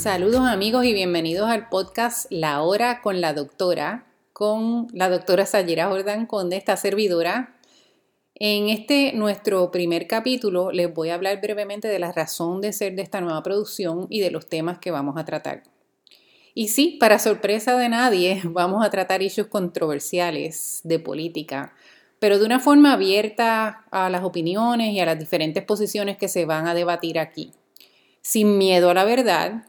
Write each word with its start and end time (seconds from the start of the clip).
Saludos 0.00 0.48
amigos 0.48 0.86
y 0.86 0.94
bienvenidos 0.94 1.50
al 1.50 1.68
podcast 1.68 2.24
La 2.30 2.62
Hora 2.62 3.02
con 3.02 3.20
la 3.20 3.34
Doctora, 3.34 4.06
con 4.32 4.88
la 4.94 5.10
doctora 5.10 5.44
Sayera 5.44 5.88
Jordán, 5.88 6.24
con 6.24 6.50
esta 6.54 6.78
servidora. 6.78 7.54
En 8.34 8.70
este 8.70 9.12
nuestro 9.12 9.70
primer 9.70 10.06
capítulo 10.06 10.72
les 10.72 10.94
voy 10.94 11.10
a 11.10 11.16
hablar 11.16 11.42
brevemente 11.42 11.86
de 11.86 11.98
la 11.98 12.12
razón 12.12 12.62
de 12.62 12.72
ser 12.72 12.94
de 12.94 13.02
esta 13.02 13.20
nueva 13.20 13.42
producción 13.42 14.06
y 14.08 14.20
de 14.20 14.30
los 14.30 14.48
temas 14.48 14.78
que 14.78 14.90
vamos 14.90 15.18
a 15.18 15.26
tratar. 15.26 15.64
Y 16.54 16.68
sí, 16.68 16.96
para 16.98 17.18
sorpresa 17.18 17.76
de 17.76 17.90
nadie, 17.90 18.40
vamos 18.44 18.82
a 18.82 18.88
tratar 18.88 19.20
issues 19.20 19.48
controversiales 19.48 20.80
de 20.82 20.98
política, 20.98 21.74
pero 22.18 22.38
de 22.38 22.46
una 22.46 22.58
forma 22.58 22.94
abierta 22.94 23.84
a 23.90 24.08
las 24.08 24.24
opiniones 24.24 24.94
y 24.94 25.00
a 25.00 25.04
las 25.04 25.18
diferentes 25.18 25.62
posiciones 25.62 26.16
que 26.16 26.28
se 26.28 26.46
van 26.46 26.66
a 26.66 26.72
debatir 26.72 27.18
aquí. 27.18 27.52
Sin 28.22 28.56
miedo 28.56 28.88
a 28.88 28.94
la 28.94 29.04
verdad, 29.04 29.64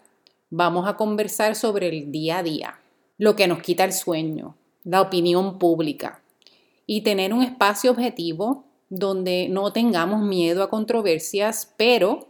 vamos 0.51 0.87
a 0.87 0.97
conversar 0.97 1.55
sobre 1.55 1.87
el 1.87 2.11
día 2.11 2.39
a 2.39 2.43
día, 2.43 2.79
lo 3.17 3.35
que 3.35 3.47
nos 3.47 3.63
quita 3.63 3.83
el 3.83 3.93
sueño, 3.93 4.55
la 4.83 5.01
opinión 5.01 5.57
pública 5.57 6.21
y 6.85 7.01
tener 7.01 7.33
un 7.33 7.41
espacio 7.41 7.91
objetivo 7.91 8.65
donde 8.89 9.47
no 9.49 9.71
tengamos 9.71 10.21
miedo 10.21 10.61
a 10.61 10.69
controversias, 10.69 11.73
pero 11.77 12.27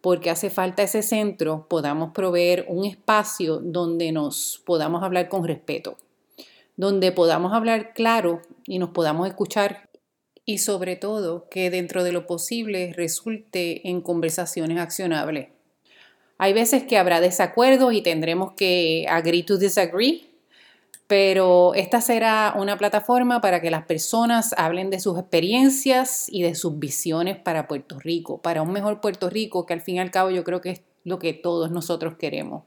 porque 0.00 0.30
hace 0.30 0.50
falta 0.50 0.82
ese 0.82 1.02
centro, 1.02 1.66
podamos 1.68 2.12
proveer 2.12 2.66
un 2.68 2.84
espacio 2.84 3.58
donde 3.58 4.12
nos 4.12 4.62
podamos 4.64 5.02
hablar 5.02 5.28
con 5.28 5.44
respeto, 5.44 5.96
donde 6.76 7.10
podamos 7.10 7.52
hablar 7.52 7.94
claro 7.94 8.42
y 8.66 8.78
nos 8.78 8.90
podamos 8.90 9.26
escuchar 9.26 9.88
y 10.44 10.58
sobre 10.58 10.96
todo 10.96 11.48
que 11.48 11.70
dentro 11.70 12.04
de 12.04 12.12
lo 12.12 12.26
posible 12.26 12.92
resulte 12.92 13.88
en 13.88 14.02
conversaciones 14.02 14.78
accionables. 14.78 15.48
Hay 16.38 16.52
veces 16.52 16.82
que 16.82 16.98
habrá 16.98 17.20
desacuerdos 17.20 17.92
y 17.92 18.02
tendremos 18.02 18.52
que 18.52 19.06
agree 19.08 19.44
to 19.44 19.56
disagree, 19.56 20.26
pero 21.06 21.74
esta 21.74 22.00
será 22.00 22.54
una 22.56 22.76
plataforma 22.78 23.40
para 23.40 23.60
que 23.60 23.70
las 23.70 23.84
personas 23.84 24.54
hablen 24.56 24.90
de 24.90 25.00
sus 25.00 25.18
experiencias 25.18 26.26
y 26.28 26.42
de 26.42 26.54
sus 26.54 26.78
visiones 26.78 27.36
para 27.36 27.68
Puerto 27.68 28.00
Rico, 28.00 28.40
para 28.40 28.62
un 28.62 28.72
mejor 28.72 29.00
Puerto 29.00 29.30
Rico, 29.30 29.66
que 29.66 29.74
al 29.74 29.80
fin 29.80 29.96
y 29.96 30.00
al 30.00 30.10
cabo 30.10 30.30
yo 30.30 30.44
creo 30.44 30.60
que 30.60 30.70
es 30.70 30.82
lo 31.04 31.18
que 31.18 31.34
todos 31.34 31.70
nosotros 31.70 32.14
queremos. 32.16 32.64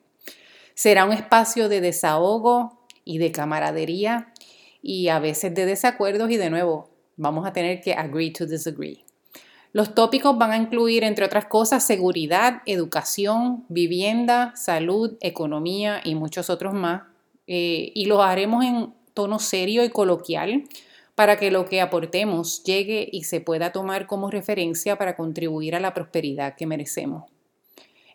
Será 0.75 1.05
un 1.05 1.13
espacio 1.13 1.69
de 1.69 1.81
desahogo 1.81 2.79
y 3.03 3.17
de 3.17 3.31
camaradería 3.31 4.31
y 4.81 5.07
a 5.07 5.19
veces 5.19 5.53
de 5.55 5.65
desacuerdos 5.65 6.29
y 6.29 6.37
de 6.37 6.51
nuevo 6.51 6.89
vamos 7.15 7.47
a 7.47 7.53
tener 7.53 7.81
que 7.81 7.93
agree 7.93 8.31
to 8.31 8.45
disagree. 8.45 9.06
Los 9.73 9.93
tópicos 9.93 10.37
van 10.37 10.51
a 10.51 10.57
incluir, 10.57 11.03
entre 11.03 11.25
otras 11.25 11.45
cosas, 11.45 11.85
seguridad, 11.85 12.61
educación, 12.65 13.65
vivienda, 13.69 14.53
salud, 14.55 15.17
economía 15.21 16.01
y 16.03 16.15
muchos 16.15 16.49
otros 16.49 16.73
más 16.73 17.03
eh, 17.47 17.91
y 17.93 18.05
lo 18.05 18.23
haremos 18.23 18.63
en 18.65 18.93
tono 19.13 19.39
serio 19.39 19.83
y 19.83 19.89
coloquial 19.89 20.65
para 21.15 21.37
que 21.37 21.49
lo 21.49 21.65
que 21.65 21.81
aportemos 21.81 22.63
llegue 22.63 23.09
y 23.11 23.23
se 23.23 23.41
pueda 23.41 23.71
tomar 23.71 24.05
como 24.05 24.29
referencia 24.29 24.97
para 24.97 25.15
contribuir 25.15 25.75
a 25.75 25.79
la 25.79 25.93
prosperidad 25.93 26.55
que 26.55 26.67
merecemos. 26.67 27.23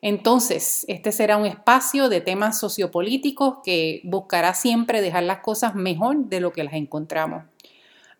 Entonces, 0.03 0.85
este 0.89 1.13
será 1.13 1.37
un 1.37 1.47
espacio 1.47 2.09
de 2.09 2.21
temas 2.21 2.59
sociopolíticos 2.59 3.59
que 3.65 4.01
buscará 4.05 4.53
siempre 4.55 5.01
dejar 5.01 5.23
las 5.23 5.39
cosas 5.39 5.75
mejor 5.75 6.27
de 6.27 6.41
lo 6.41 6.53
que 6.53 6.65
las 6.65 6.75
encontramos. 6.75 7.45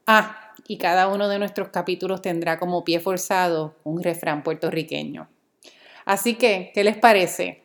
Ah, 0.07 0.52
y 0.67 0.79
cada 0.79 1.09
uno 1.09 1.29
de 1.29 1.39
nuestros 1.39 1.69
capítulos 1.69 2.23
tendrá 2.23 2.59
como 2.59 2.85
pie 2.85 3.01
forzado 3.01 3.77
un 3.85 4.03
refrán 4.03 4.43
puertorriqueño. 4.43 5.29
Así 6.05 6.35
que, 6.35 6.71
¿qué 6.75 6.85
les 6.85 6.97
parece? 6.97 7.63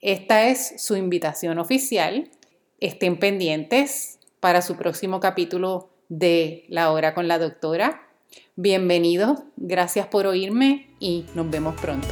Esta 0.00 0.46
es 0.48 0.82
su 0.82 0.96
invitación 0.96 1.58
oficial 1.58 2.30
estén 2.80 3.18
pendientes 3.18 4.18
para 4.40 4.62
su 4.62 4.76
próximo 4.76 5.20
capítulo 5.20 5.90
de 6.08 6.64
La 6.68 6.90
Hora 6.90 7.14
con 7.14 7.28
la 7.28 7.38
Doctora. 7.38 8.08
Bienvenidos, 8.56 9.40
gracias 9.56 10.06
por 10.06 10.26
oírme 10.26 10.88
y 10.98 11.26
nos 11.34 11.50
vemos 11.50 11.78
pronto. 11.80 12.08